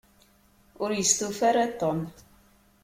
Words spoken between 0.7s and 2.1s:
Ur yestufa ara Tom.